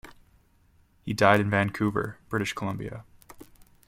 [1.03, 3.03] He died in Vancouver, British Columbia.